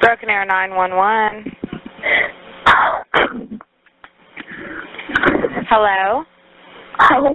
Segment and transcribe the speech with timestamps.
[0.00, 1.56] Broken Arrow 911.
[5.68, 6.24] Hello?
[6.98, 7.34] Hello.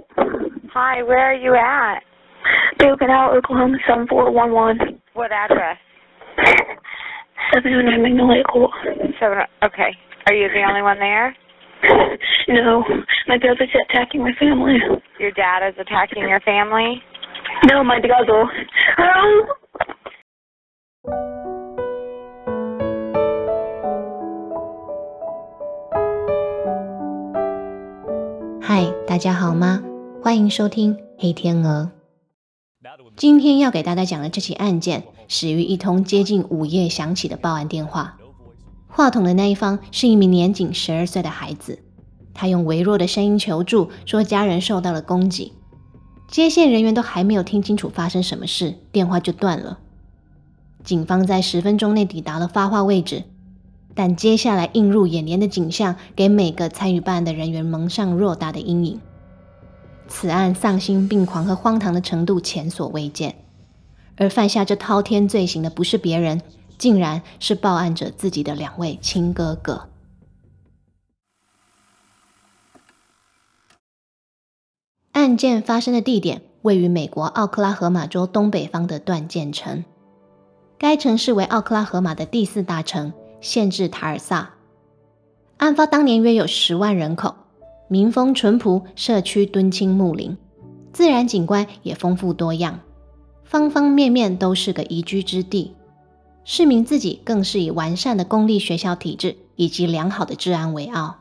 [0.72, 2.00] Hi, where are you at?
[2.78, 5.00] Broken Arrow, Oklahoma 7411.
[5.14, 5.76] What address?
[7.52, 8.70] 709 Magnolia Court.
[9.18, 9.38] Seven.
[9.38, 9.90] Oh, okay.
[10.28, 11.36] Are you the only one there?
[12.48, 12.82] No,
[13.28, 14.76] my brother's attacking my family.
[15.20, 17.00] Your dad is attacking your family?
[17.66, 18.50] No, my brother.
[18.98, 19.46] Oh.
[29.12, 29.82] 大家好吗？
[30.22, 31.90] 欢迎收听黑天鹅。
[33.14, 38.16] 今天要给大家讲的这起案件，始于一通接近午夜响起的报案电话。
[38.88, 41.80] 话筒的那一方是一名年仅十二岁的孩子，
[42.32, 45.52] 他用微弱的声音求助，说家人受到了攻击。
[46.26, 49.78] 接线人员都还没有听清楚发生什么事，电话就断了。
[50.84, 53.24] 警方在十分钟内抵达了发话位置，
[53.94, 59.00] 但接下来映入眼帘的景象，给每个参与办案的人员蒙上偌大的阴影。
[60.08, 63.34] 此案丧心病狂和荒唐的程度前所未见，
[64.16, 66.42] 而犯下这滔天罪行的不是别人，
[66.76, 69.88] 竟然是报案者自己的两位亲哥哥。
[75.12, 79.84] 案件发生的地点位于美国奥克拉荷马州东北方的断剑城，
[80.78, 83.12] 该城市为奥克拉荷马的第四大城，
[83.42, 84.54] 限制塔尔萨。
[85.58, 87.34] 案发当年约有十万人口。
[87.88, 90.38] 民风淳朴，社区敦亲睦邻，
[90.94, 92.80] 自然景观也丰富多样，
[93.44, 95.74] 方方面面都是个宜居之地。
[96.44, 101.18] 市民自己更是以完善的公立学校体制以及良好的治安为傲。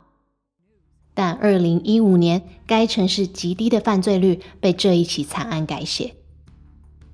[1.14, 6.16] 但二零一五年，该城市极低的犯罪率被这一起惨案改写。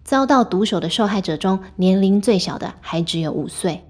[0.03, 3.86] 遭到毒手的受害者中，年龄最小的还只有五岁。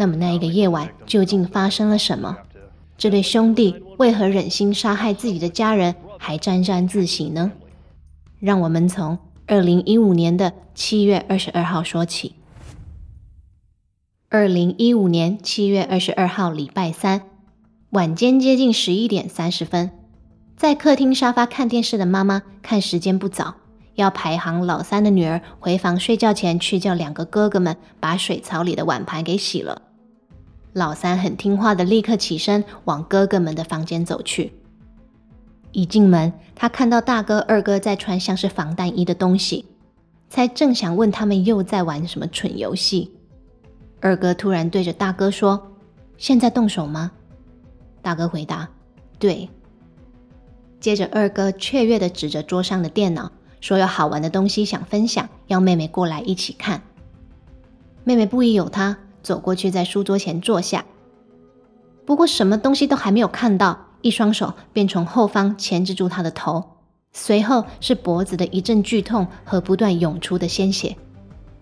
[0.00, 2.38] 那么那一个夜晚究竟发生了什么？
[2.96, 7.52] 这对兄弟为何忍心杀害自己的家人，还沾沾自喜呢？
[8.38, 12.36] 让我们从二零一五年的七月二十二号说起。
[14.30, 17.20] 二零一五年七月二十二号，礼拜三
[17.90, 19.90] 晚间接近十一点三十分，
[20.56, 23.56] 在客厅沙发看电视的妈妈看时间不早，
[23.96, 29.82] 要排行老三的女儿回房睡觉前去叫两个哥哥们把水槽里的碗盘给洗了。
[30.72, 34.52] 老三很听话的，立刻起身往哥哥们的房间走去。
[35.72, 39.66] 一进门，他看到大哥、二哥在穿像是防弹衣的东西，
[40.28, 43.12] 才正想问他们又在玩什么蠢游戏。
[44.00, 45.74] 二哥突然对着大哥说
[46.16, 47.10] ：“现在动手吗？”
[48.02, 48.68] 大哥回答
[49.18, 49.48] ：“对。”
[50.80, 56.80] 接着，二哥雀跃的指着桌上的电脑，说：“有好玩的东西想分享，要妹妹过来一起看。”
[58.02, 58.96] 妹妹不疑有他。
[59.22, 60.84] 走过去，在书桌前坐下。
[62.04, 66.64] 不过，什么东西都还没有看到，一双手便从后方钳制住他的头，
[67.12, 70.96] 随后是脖子的一阵剧痛和不断涌出的鲜血。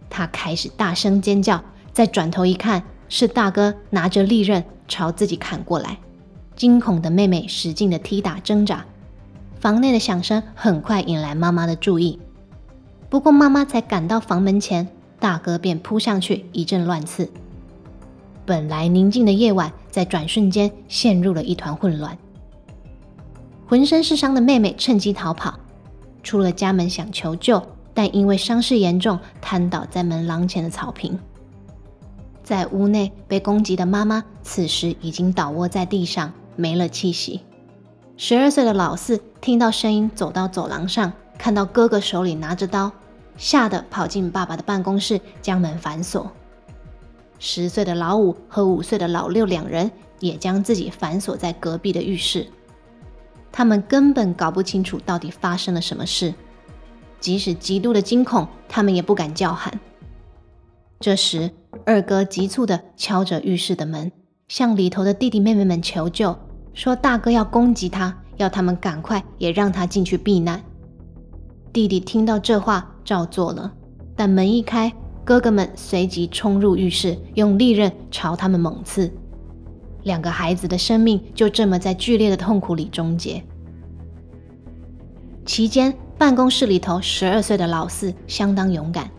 [0.08, 5.98] 他开始大声尖叫，再转头一看，是大哥拿着利刃朝自己砍过来。
[6.56, 8.84] 惊恐的妹妹使劲的踢打挣扎。
[9.60, 12.18] 房内的响声很快引来妈妈的注意。
[13.10, 14.88] 不过，妈妈才赶到房门前，
[15.18, 17.30] 大哥便扑上去一阵乱刺。
[18.48, 22.16] 本来宁静的夜晚，在转瞬间陷入了一团混乱。
[23.66, 25.52] 浑身是伤的妹妹趁机逃跑，
[26.22, 31.18] 出了家门想求救，但因为伤势严重，瘫倒在门廊前的草坪。
[32.42, 37.42] 在屋内被攻击的妈妈，此时已经倒卧在地上，没了气息。
[38.16, 42.90] 十二岁的老四听到声音，走到走廊上，看到哥哥手里拿着刀，
[43.36, 46.32] 吓得跑进爸爸的办公室，将门反锁。
[47.38, 49.90] 十岁的老五和五岁的老六两人
[50.20, 52.46] 也将自己反锁在隔壁的浴室，
[53.52, 56.34] 他们根本搞不清楚到底发生了什么事，
[57.20, 59.78] 即使极度的惊恐，他们也不敢叫喊。
[61.00, 61.50] 这时，
[61.86, 64.10] 二哥急促地敲着浴室的门，
[64.48, 66.36] 向里头的弟弟妹妹们求救，
[66.74, 70.60] 说大哥要攻击他，要他们赶快也让他进去避难。
[71.72, 73.72] 弟弟听到这话，照做了，
[74.16, 74.92] 但门一开。
[75.28, 79.12] 哥哥们随即冲入浴室，用利刃朝他们猛刺，
[80.04, 83.42] 两个孩子的生命就这么在剧烈的痛苦里终结。
[85.44, 89.10] 期间，办公室里头十二岁的老四相当勇敢，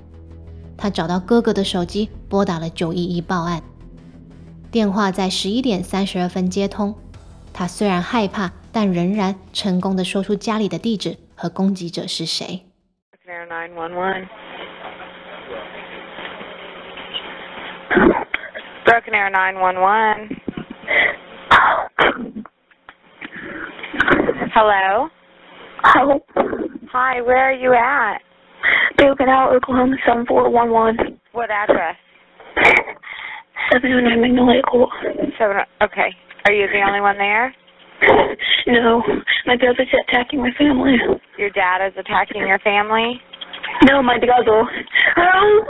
[0.76, 3.62] 他找到哥哥的手机，拨打了九一一报案。
[4.72, 6.96] 电话在十一点三十二分接通，
[7.54, 12.66] 他虽然害怕，但仍然成功的说出家里的地址和攻击者是谁。
[18.86, 20.42] Broken Arrow 911.
[24.54, 25.10] Hello?
[25.84, 26.20] Hello.
[26.92, 28.20] Hi, where are you at?
[28.98, 31.20] Broken Arrow, Oklahoma 7411.
[31.34, 31.96] What address?
[33.72, 34.90] 709 Magnolia Court.
[35.38, 35.58] Seven.
[35.82, 36.10] Okay.
[36.46, 37.54] Are you the only one there?
[38.68, 39.04] No,
[39.46, 40.96] my brother's attacking my family.
[41.38, 43.22] Your dad is attacking your family?
[43.84, 44.62] No, my brother.
[45.18, 45.62] Um,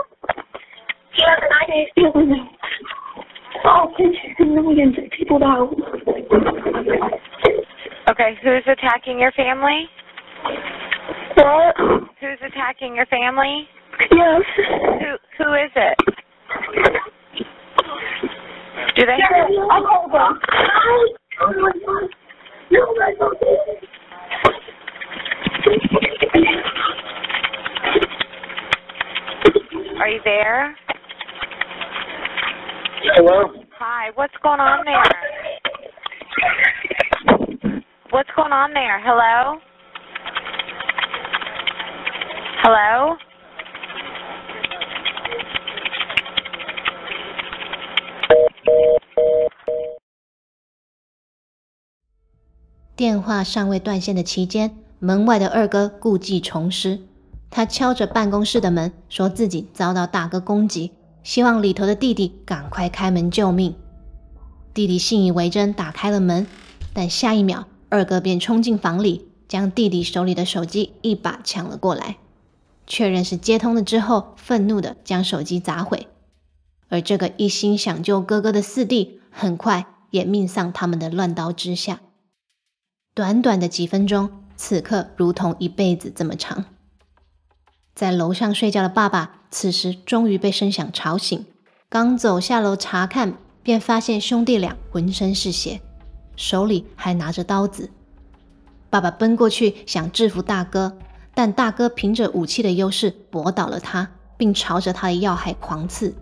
[1.13, 2.45] he has an idea
[3.63, 3.69] me.
[4.39, 5.73] Oh, millions of people out.
[8.09, 9.85] Okay, who's attacking your family?
[11.35, 11.75] What?
[12.19, 13.67] Who's attacking your family?
[14.11, 14.41] Yes.
[14.57, 15.97] Who who is it?
[18.95, 19.19] Do they
[19.71, 20.39] I'll call them.
[21.39, 22.09] My God.
[22.71, 23.35] No, my God.
[30.00, 30.75] are you there?
[33.17, 33.52] Hello?
[33.79, 35.02] Hi, what's going on there?
[38.11, 39.00] What's going on there?
[39.00, 39.61] Hello?
[42.62, 43.17] Hello?
[52.96, 57.00] “电话尚未断线的期间，门外的二哥故技重施，
[57.50, 60.93] 他敲着办公室的门，说自己遭到大哥攻击，
[61.24, 63.75] 希望里头的弟弟赶快开门救命。
[64.74, 66.48] 弟弟信以为真，打开了门，
[66.94, 72.18] 但下一秒，二哥便冲进房里，将弟弟手里的手机一把抢了过来。
[72.88, 76.07] 确认是接通了之后，愤怒的将手机砸毁。
[76.88, 82.00] 而这个一心想救哥哥的四弟，很快也命丧他们的乱刀之下。
[83.13, 86.66] 短短的几分钟，此刻如同一辈子这么长。
[88.00, 91.46] 在楼上睡觉的爸爸，此时终于被声响吵醒，
[91.90, 95.81] 刚走下楼查看，便发现兄弟俩浑身是血，
[96.38, 97.92] 手里还拿着刀子。
[98.90, 100.98] 爸爸奔过去想制服大哥，
[101.34, 106.16] 但大哥凭着武器的优势驳倒了他，并朝着他的要害狂刺。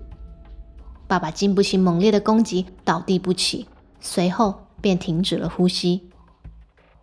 [1.07, 3.68] 爸爸经不起猛烈的攻击，倒地不起，
[4.00, 6.09] 随后便停止了呼吸。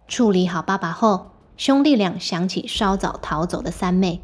[0.08, 4.20] 处理好爸爸后，兄弟俩想起稍早逃走的三妹。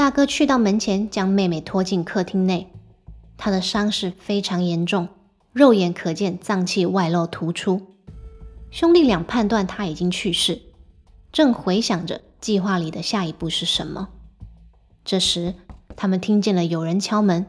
[0.00, 2.72] 大哥去到门前，将妹妹拖进客厅内。
[3.36, 5.10] 她的伤势非常严重，
[5.52, 7.82] 肉眼可见脏器外露突出。
[8.70, 10.62] 兄弟俩判断她已经去世，
[11.30, 14.08] 正回想着计划里的下一步是什么。
[15.04, 15.54] 这时，
[15.96, 17.44] 他们听见了有人敲门。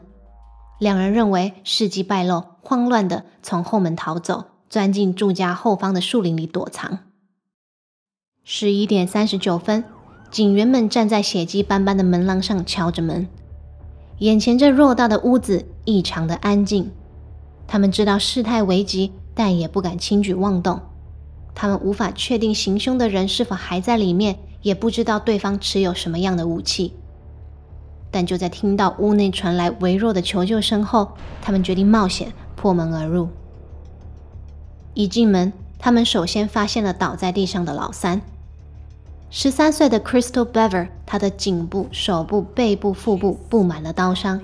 [0.78, 6.98] 两人认为事迹败露，慌乱的从后门逃走，钻进住家后方的树林里躲藏。
[8.44, 9.84] 十一点三十九分，
[10.32, 13.28] 警员们站在血迹斑斑的门廊上敲着门。
[14.20, 16.90] 眼前这偌大的屋子异常的安静，
[17.66, 20.80] 他们知道事态危急，但也不敢轻举妄动。
[21.54, 26.94] 他们无法确定行凶的人是否还在里面，也不知道对方持有什么样的武器。
[28.10, 31.12] 但就在听到屋内传来微弱的求救声后，
[31.42, 33.28] 他们决定冒险破门而入。
[34.94, 38.22] 一进门，他们首先发现了倒在地上的老三，
[39.34, 44.42] 十三岁的 Crystal Bever，他的颈部、手部、背部、腹部布满了刀伤，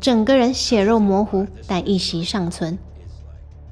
[0.00, 2.78] 整个人血肉模糊，但一息尚存。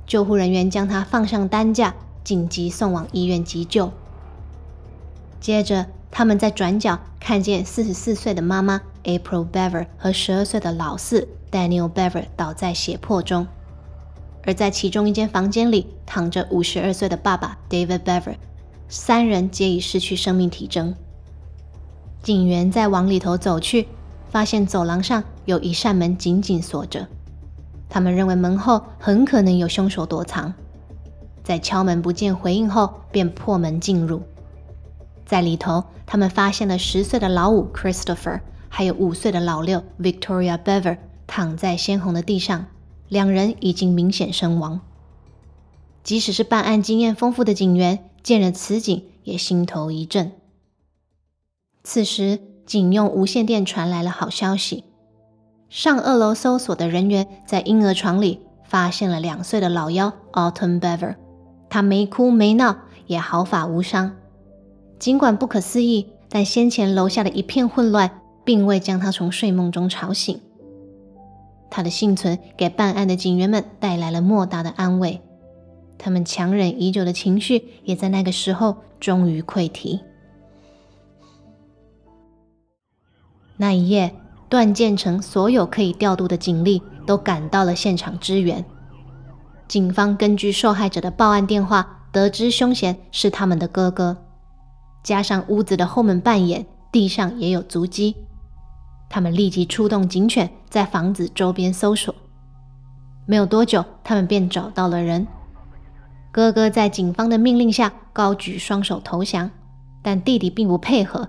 [0.04, 3.92] 救护人员将他放上担架，紧急送往医院急救。
[5.40, 8.82] 接着，他们在转角看见四十四岁的妈妈。
[9.04, 13.46] April Bever 和十二岁的老四 Daniel Bever 倒在血泊中，
[14.42, 18.34] 而在其中一间房间里躺着五十二岁的爸爸 David Bever，
[18.94, 20.94] 三人皆已失去生命体征。
[22.22, 23.88] 警员在往里头走去，
[24.28, 27.08] 发现走廊上有一扇门紧紧锁着，
[27.88, 30.52] 他们认为门后很可能有凶手躲藏。
[31.42, 34.20] 在敲门不见回应后，便破门进入，
[35.24, 38.40] 在里头，他们发现了十岁的老五 Christopher。
[38.68, 42.66] 还有五岁的老六 Victoria Bever 躺在鲜红的地上，
[43.08, 44.82] 两人已经明显身亡。
[46.04, 50.32] 即使是办案经验丰富的警员，见了此景也心头一震。
[51.82, 54.84] 此时，警用无线电传来了好消息：
[55.68, 61.16] 上二楼搜索的人员在婴儿床里发现了两岁的老幺 Autumn Bever，
[61.68, 62.76] 他没哭没闹，
[63.06, 64.16] 也毫发无伤。
[64.98, 68.18] 尽管不可思议，但先前楼下的一片混乱。
[68.44, 70.40] 并未将他从睡梦中吵醒。
[71.70, 75.22] 他的幸存给办案的警员们带来了莫大的安慰，
[76.04, 80.00] 他们强忍已久的情绪也在那个时候终于溃堤。
[83.56, 84.12] 那一夜，
[84.48, 88.64] 段建成所有可以调度的警力都赶到了现场支援。
[89.68, 94.16] 警方根据受害者的报案电话，得知凶嫌是他们的哥哥，
[95.04, 98.16] 加上屋子的后门半掩，地上也有足迹，
[99.08, 102.12] 他们立即出动警犬在房子周边搜索。
[103.24, 105.24] 没有多久，他们便找到了人。
[106.32, 109.50] 哥哥在警方的命令下高举双手投降，
[110.00, 111.28] 但弟弟并不配合，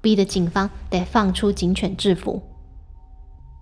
[0.00, 2.40] 逼得警方得放出警犬制服。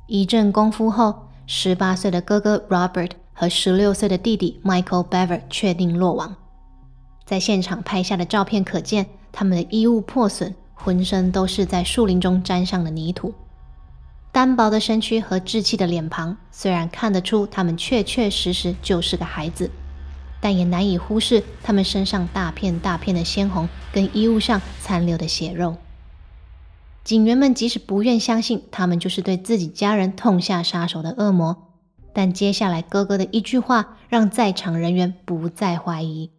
[0.06, 6.36] 一阵功夫后，十八岁的哥哥 Robert 和十六岁的弟弟 Michael Bever 确定落网。
[7.24, 13.32] 在现场拍下的照片可见，他们的衣物破损，浑身都是在树林中沾上的泥土。
[14.30, 19.70] 单薄的身躯和稚气的脸庞，虽然看得出他们确确实实就是个孩子，
[20.46, 25.76] 但也难以忽视他们身上大片大片的鲜红跟衣物上残留的血肉。
[27.02, 31.56] 警员们即使不愿相信他们就是对自己家人痛下杀手的恶魔，
[32.12, 36.30] 但接下来哥哥的一句话让在场人员不再怀疑。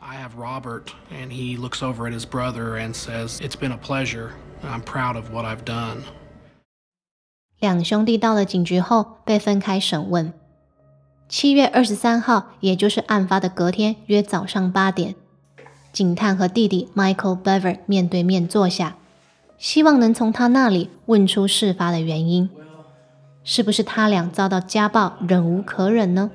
[0.00, 3.76] I have Robert, and he looks over at his brother and says, It's been a
[3.76, 4.30] pleasure.
[4.62, 5.98] I'm proud of what I've done.
[7.60, 10.32] 两兄弟到了警局后被分开审问。
[11.36, 15.16] 七月二十三号，也就是案发的隔天，约早上八点，
[15.92, 18.96] 警探和弟弟 Michael Bever 面对面坐下，
[19.58, 22.48] 希望能从他那里问出事发的原因。
[23.42, 26.30] 是不是他俩遭到家暴，忍无可忍呢？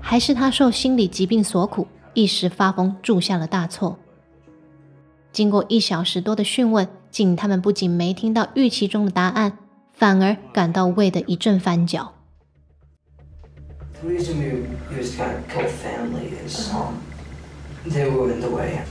[0.00, 3.98] 还是他受心理疾病所苦，一时发疯，铸下了大错？
[5.30, 9.58] 经过一小时多的讯问，警探们不仅没听到预期中的答案。
[9.92, 12.14] 反而感到胃的一阵翻搅。
[14.01, 17.01] The reason we used kind of kill family is um,
[17.85, 18.83] they were in the way.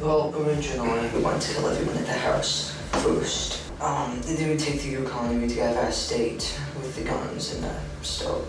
[0.00, 3.62] Well, originally we wanted to kill everyone at the house first.
[3.80, 7.64] Um, then we take the Yukon and we take our state with the guns and
[7.64, 8.42] uh, start,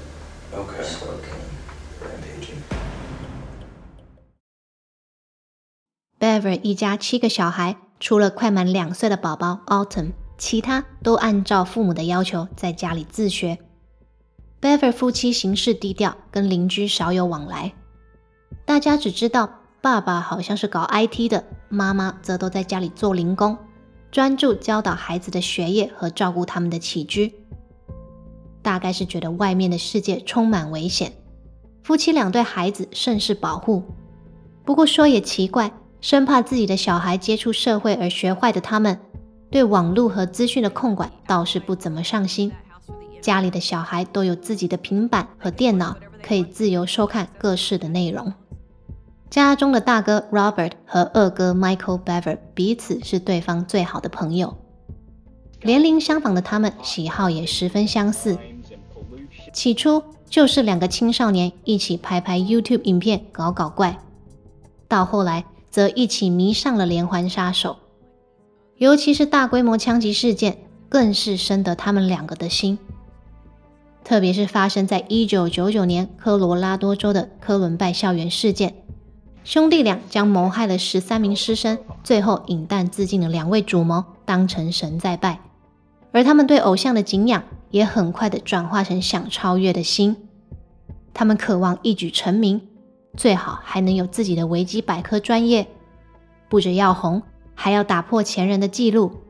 [0.54, 0.84] Okay.
[0.84, 1.52] start killing,
[2.02, 2.64] rampaging.
[6.20, 7.76] Bever 一家七个小孩。
[8.00, 13.61] 除了快满两岁的宝宝 Autumn， 其他都按照父母的要求在家里自学。
[14.61, 17.75] Bever 夫妻行事低调，跟邻居少有往来。
[18.65, 23.57] 大家只知道爸爸好像是搞 IT 的，妈妈则都在家里做零工，
[24.11, 27.33] 专注教导孩子的学业和照顾他们的起居。
[28.63, 31.13] 大概是觉得外面的世界充满危险，
[31.85, 33.85] 夫妻俩对孩子甚是保护。
[34.65, 35.73] 不过说也奇怪。
[36.01, 38.99] 生怕自己的小孩接触社会而学坏的他们，
[39.53, 42.51] 对网络和资讯的控管倒是不怎么上心。
[43.21, 48.33] 家里的小孩都有自己的平板和电脑，可以自由收看各式的内容。
[49.29, 54.57] 家中的大哥 Robert 和二哥 Michael Bever 彼此是对方最好的朋友，
[55.63, 58.39] 年龄相仿的他们喜好也十分相似。
[59.53, 63.99] 起初就是两个青少年一起拍拍 YouTube 影片搞搞怪，
[64.89, 65.45] 到后来。
[65.71, 67.79] 则一起迷上了连环杀手，
[68.83, 70.59] 尤其是大规模枪击事件，
[70.89, 72.81] 更是深得他们两个的心。
[74.03, 78.75] 特别是发生在一九九九年科罗拉多州的科伦拜校园事件，
[79.45, 85.39] 兄弟俩将谋害了十三名师生，最后饮弹自尽的两位主谋当成神在拜，
[86.11, 90.17] 而他们对偶像的敬仰也很快的转化成想超越的心，
[91.15, 92.61] 他们渴望一举成名。
[93.17, 95.69] 最好还能有自己的维基百科专业，
[96.49, 97.23] 不止要红，
[97.54, 99.24] 还要打破前人的记录。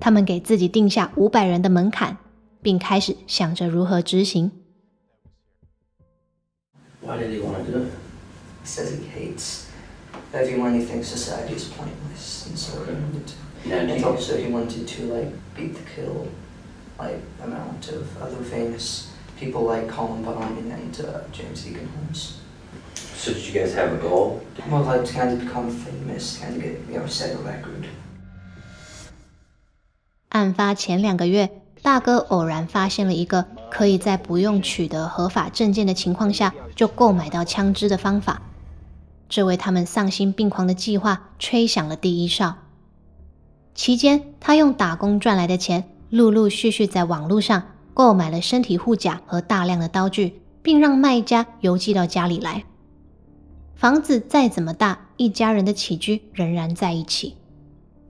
[0.00, 2.18] 他们给自己定下五百人的门槛，
[2.62, 4.52] 并开始想着如何执行。
[7.00, 7.90] Why did he want to do it?
[8.62, 9.64] He says he hates
[10.32, 10.78] everyone.
[10.78, 13.34] He thinks society is pointless, and so he wanted to.
[13.68, 16.28] Now, do And you, also he wanted to like beat the kill
[16.98, 22.38] like amount of other famous people like Columbine and uh, James Egan Holmes.
[23.15, 24.39] So did you guys have a goal?
[24.69, 27.85] Well, like to kind of become famous, kind of get you know set a record.
[30.29, 38.41] 案发前两个月，大哥偶然发现了一个可以在不用取得合法证件的情况下就购买到枪支的方法，
[39.29, 42.55] 这为他们丧心病狂的计划吹响了第一哨。
[43.75, 52.63] 期间，他用打工赚来的钱，陆陆续续在网络上购买了身体护甲和大量的刀具，并让卖家邮寄到家里来。
[53.75, 57.35] 房子再怎么大，一家人的起居仍然在一起。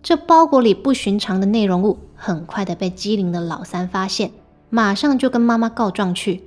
[0.02, 4.32] 这包裹里不寻常的内容物，很快的被机灵的老三发现，
[4.70, 6.44] 马上就跟妈妈告状去。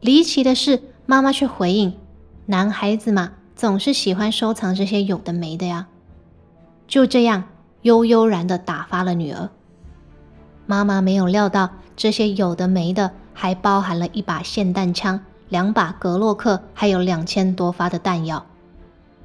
[0.00, 1.94] 离奇的是，妈妈却回应
[2.46, 5.86] ：“男孩子嘛，总是喜欢收藏这些有的没的呀。”
[6.88, 7.44] 就这样，
[7.82, 9.48] 悠悠然的打发了女儿。
[10.66, 18.46] 妈妈没有料到，这些有的没的，还包含了一把霰弹枪、两把格洛克，还有两千多发的弹药。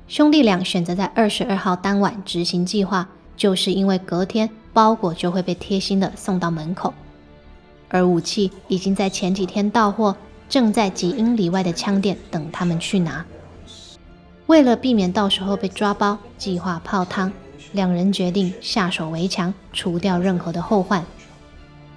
[0.08, 6.94] 兄弟俩选择在二十二号当晚执行计划，就是因为隔天包裹就会被贴心的送到门口，
[7.89, 10.15] 而武器已经在前几天到货，
[10.50, 13.25] 正在几英里外的枪店等他们去拿。
[14.48, 17.32] 为了避免到时候被抓包，计划泡汤，
[17.72, 21.03] 两人决定下手为强，除掉任何的后患。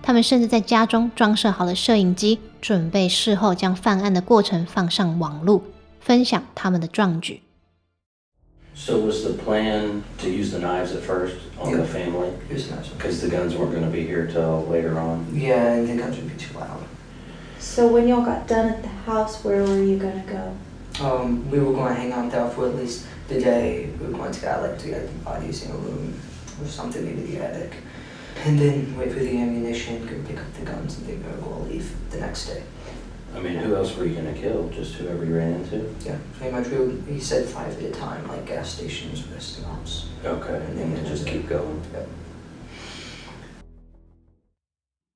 [0.09, 5.63] 他们甚至在家中装设好了摄影机，准备事后将犯案的过程放上网络，
[6.01, 7.43] 分享他们的壮举。
[8.75, 12.31] So was the plan to use the knives at first on the family?
[12.49, 12.81] Next one.
[12.97, 15.27] Because the guns weren't going to be here till later on.
[15.35, 16.81] Yeah, and the guns would be too loud.
[17.59, 21.05] So when y'all got done at the house, where were you going to go?
[21.05, 23.91] Um, we were going to hang out there for at least the day.
[24.01, 26.15] We were going to get like to get the bodies in a room
[26.63, 27.75] or something, maybe the attic,
[28.46, 31.66] and then wait for the ammunition, go pick up the guns, and then go go
[31.70, 32.64] leave the next day.
[33.36, 34.70] I mean, who else were you going to kill?
[34.70, 35.90] Just whoever you ran into?
[36.06, 36.68] Yeah, pretty much.
[36.68, 40.06] We would, he said five at a time, like gas stations, restaurants.
[40.24, 41.82] Okay, and then just keep going.
[41.94, 42.08] Yep.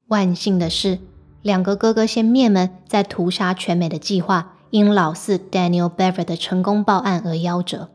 [0.08, 1.00] 万幸的是，
[1.44, 7.92] 两个哥哥先灭门，在屠杀全美的计划因老四 Daniel Bever 的成功报案而夭折。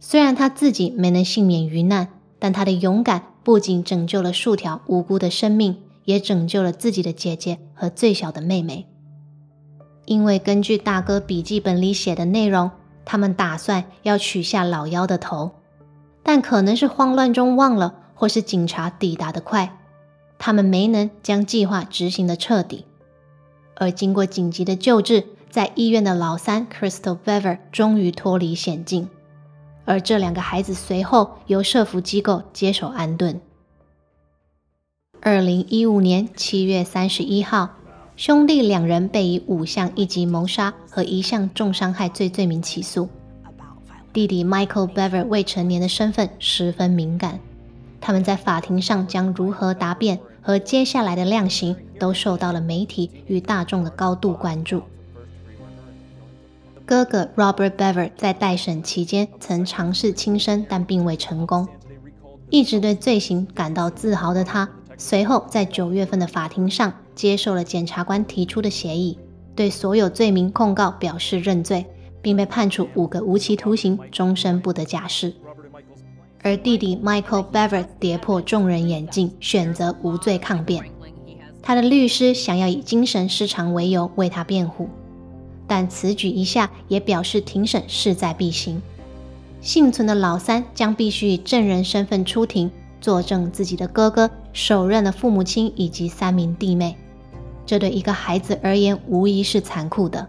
[0.00, 2.08] 虽然他自己没能幸免于难，
[2.41, 8.87] 但他的勇敢不仅拯救了数条无辜的生命，也拯救了自己的姐姐和最小的妹妹。
[10.05, 12.71] 因为根据大哥笔记本里写的内容，
[13.05, 15.51] 他们打算要取下老幺的头，
[16.23, 19.77] 但可能是慌乱中忘了，或是警察抵达的快，
[20.39, 22.85] 他们没能将计划执行的彻底。
[23.75, 29.07] 而经过紧急的救治，在医院的老三 Crystal Bever 终于脱离险境，
[29.91, 33.41] 而这两个孩子随后由社福机构接手安顿。
[35.19, 37.71] 二零一五年七月三十一号，
[38.15, 43.09] 兄弟两人被以五项一级谋杀和一项重伤害罪罪名起诉。
[44.13, 47.41] 弟弟 Michael Bever 未成年的身份十分敏感，
[47.99, 54.81] 他们在法庭上将如何答辩和接下来的量刑都受到了媒体与大众的高度关注。
[56.91, 61.65] 哥哥 Robert Bever 在待审期间曾尝试轻生，但并未成功。
[62.49, 69.17] 一直对罪行感到自豪的他，随后在九月份的法庭上接受了检察官提出的协议，
[69.55, 71.85] 对所有罪名控告表示认罪，
[72.21, 75.33] 并被判处五个无期徒刑，终身不得假释。
[76.43, 80.83] 而弟弟 Michael Bever 跌破众人眼镜，选择无罪抗辩。
[81.61, 84.89] 他的律师想要以精神失常为由为他辩护，
[85.71, 88.81] 但此举一下也表示庭审势在必行。
[89.61, 96.97] 幸存的老三将必须以证人身份出庭，作证自己的哥哥、首任的父母亲以及三名弟妹。
[97.65, 100.27] 这对一个孩子而言无疑是残酷的。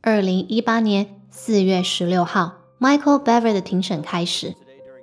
[0.00, 4.54] 二零一八年四月十六号，Michael Bever 的庭审开始。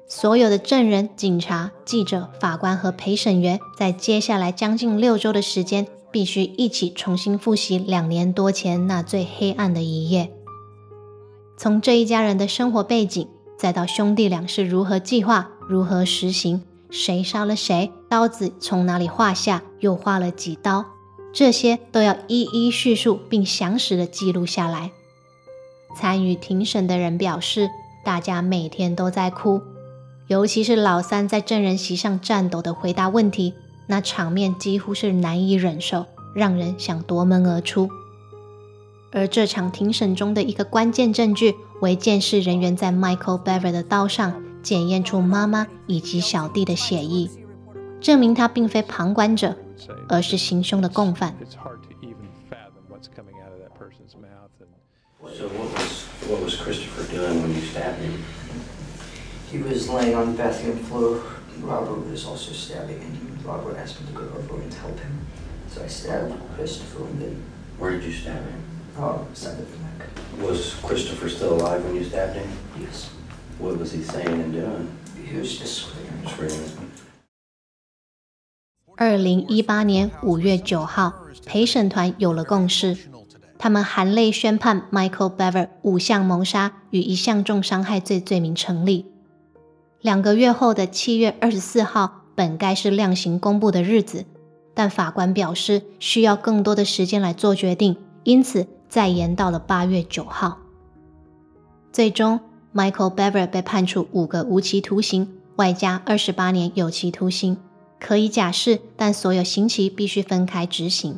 [0.08, 10.32] 所有的证人、警察、记者、法官和陪审员在接下来将近六周的时间，必须一起重新复习两年多前那最黑暗的一页。
[11.58, 20.86] 从这一家人的生活背景，再到兄弟俩是如何计划、如何实行，谁杀了谁，刀子从哪里划下，又划了几刀，
[21.34, 24.92] 这些都要一一叙述并详实的记录下来。
[25.98, 27.70] 参与庭审的人表示，
[28.06, 29.62] 大家每天都在哭。
[30.28, 33.54] 尤其是老三在证人席上颤抖的回答问题，
[33.88, 37.90] 那场面几乎是难以忍受，让人想夺门而出。
[39.12, 47.30] 而这场庭审中的一个关键证据，为监视人员在 Michael Bever 的刀上检验出妈妈以及小弟的血液，
[48.02, 49.56] 证明他并非旁观者，
[50.10, 51.36] 而是行凶的共犯。
[51.40, 54.52] It's hard to even fathom what's coming out of that person's mouth.
[54.60, 54.68] And
[55.38, 58.20] So what was what was Christopher doing when you stabbed him?
[59.50, 61.22] He was laying on the bathroom floor.
[61.63, 65.27] Robert was also stabbing, and Robert asked me to go over and help him.
[65.69, 67.37] So I stabbed Christopher and then
[67.79, 68.61] Where did you stab him?
[68.99, 70.09] uh, side of the neck.
[70.43, 72.49] Was Christopher still alive when you stabbed him?
[72.79, 73.11] Yes.
[73.59, 74.89] What was he saying and doing?
[75.25, 76.27] He was just screaming.
[76.27, 76.91] Screaming.
[78.97, 81.15] 二零一八年五月九号，
[81.47, 82.97] 陪审团有了共识，
[83.59, 89.07] 他们含泪宣判 Michael Bever 五项谋杀与一项重伤害罪罪名成立。
[90.06, 94.24] 两个月后的七月二十四号，本该是量刑公布的日子，
[94.76, 100.60] 但法官表示需要更多的时间来做决定，因此再延到了八月九号。
[101.92, 102.40] 最终
[102.72, 107.58] ，Michael Bever 被判处五个无期徒刑，外加二十八年有期徒刑。
[108.00, 111.18] 可以假释，但所有刑期必须分开执行。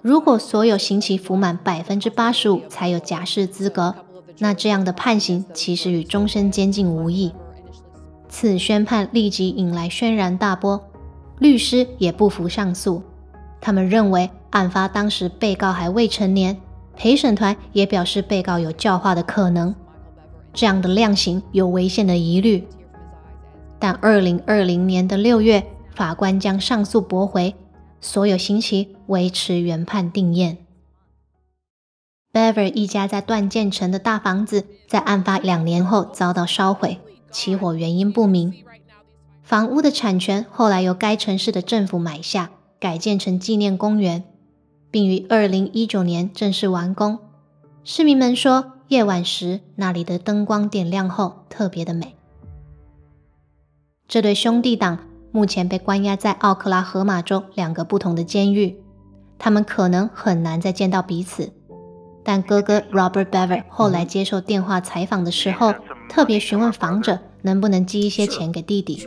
[0.00, 3.94] 如果所有刑期服满百分之八十五才有假释资格，
[4.38, 7.30] 那这样的判刑其实与终身监禁无异。
[8.36, 10.82] 此宣判立即引来轩然大波，
[11.38, 13.00] 律师也不服上诉，
[13.60, 16.60] 他们认为案发当时被告还未成年，
[16.96, 19.72] 陪审团也表示被告有教化的可能，
[20.52, 22.66] 这样的量刑有违宪的疑虑。
[23.78, 27.54] 但二零二零年的六月，法官将上诉驳回。
[28.00, 30.58] 所有刑期维持原判定验。
[32.32, 36.98] Bever 一家在段建城的大房子，在案发两年后遭到烧毁，
[37.34, 38.54] 起火原因不明。
[39.42, 44.24] 房屋的产权后来由该城市的政府买下，改建成纪念公园，
[44.90, 47.18] 并于二零一九年正式完工。
[47.82, 52.14] 市民们说，夜晚时那里的灯光点亮后特别的美。
[54.08, 55.00] 这对兄弟党。
[55.34, 58.80] 目前被关押在奥克拉荷马州两个不同的监狱，
[59.36, 61.52] 他们可能很难再见到彼此。
[62.22, 65.74] 但哥哥 Robert Bever 后来接受电话采访的时候，
[66.08, 69.06] 特别询问房者能不能寄一些钱给弟弟。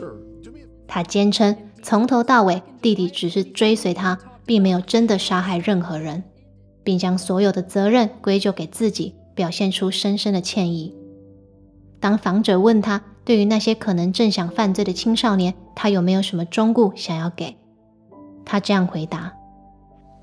[0.86, 6.24] 他坚称从头到尾弟弟只是追随他，并没有真的杀害任何人，
[6.82, 10.94] 并将所有的责任归咎给自己，表现出深深的歉意。
[12.00, 17.56] 当访者问他，对于那些可能正想犯罪的青少年，他有没有什么忠告想要给？
[18.44, 19.32] 他这样回答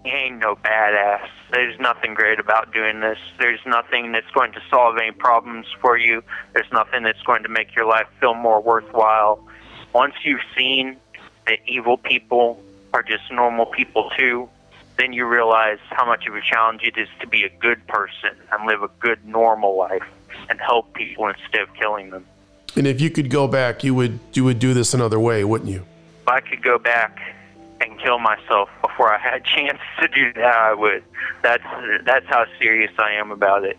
[0.05, 1.27] ：“You ain't no badass.
[1.51, 3.17] There's nothing great about doing this.
[3.39, 6.23] There's nothing that's going to solve any problems for you.
[6.53, 9.45] There's nothing that's going to make your life feel more worthwhile.
[9.93, 10.97] Once you've seen
[11.47, 12.61] that evil people
[12.93, 14.49] are just normal people too,
[14.97, 18.31] then you realize how much of a challenge it is to be a good person
[18.51, 20.03] and live a good, normal life
[20.49, 22.25] and help people instead of killing them.”
[22.75, 25.69] And if you could go back, you would you would do this another way, wouldn't
[25.69, 25.85] you?
[26.21, 27.19] If I could go back
[27.85, 31.03] and kill myself before I had a chance to do that, I would.
[31.43, 31.63] That's
[32.05, 33.77] that's how serious I am about it.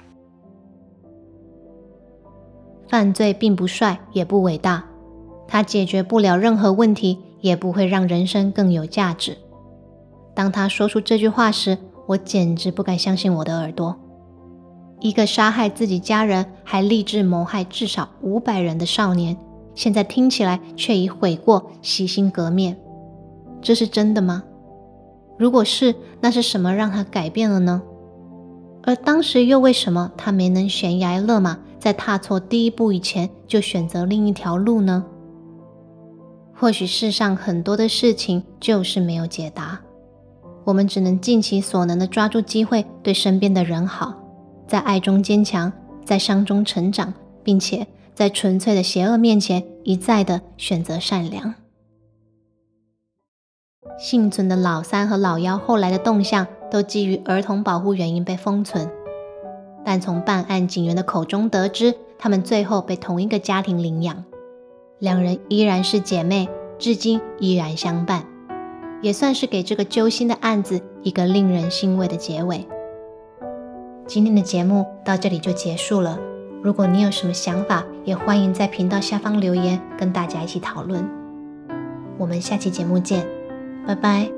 [2.88, 4.84] 犯罪并不帅，也不伟大，
[5.48, 9.36] 它解决不了任何问题，也不会让人生更有价值。
[10.34, 13.98] 当他说出这句话时，我简直不敢相信我的耳朵。
[15.00, 19.36] 一个杀害自己家人还立志谋害至少五百人的少年，
[19.74, 22.78] 现在听起来却已悔过、洗心革面，
[23.60, 24.42] 这是真的吗？
[25.38, 27.82] 如果是，那是什么让他改变了呢？
[28.82, 35.04] 而当时又为什么他没能悬崖勒马，在踏错第一步以前就选择另一条路呢？
[36.54, 39.78] 或许世上很多的事情就是没有解答，
[40.64, 44.14] 我们只能尽其所能的抓住机会，对身边的人好。
[44.66, 45.70] 在爱中坚强，
[46.04, 47.12] 在伤中成长，
[47.44, 51.54] 并且在纯粹的邪恶面前一再的选择善良。
[53.98, 58.90] 幸存的老三和老幺后来的动向都基于儿童保护原因被封存，
[59.84, 64.24] 但从办案警员的口中得知，他们最后被同一个家庭领养，
[64.98, 68.24] 两人依然是姐妹，至今依然相伴，
[69.00, 72.66] 也算是给这个揪心的案子一个令人欣慰的结尾。
[74.06, 76.18] 今天的节目到这里就结束了。
[76.62, 81.08] 如果你有什么想法，也欢迎在频道下方留言，跟大家一起讨论。
[82.18, 83.26] 我们下期节目见，
[83.86, 84.35] 拜拜。